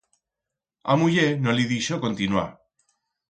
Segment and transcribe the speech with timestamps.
[0.93, 2.47] A muller no li deixó continuar.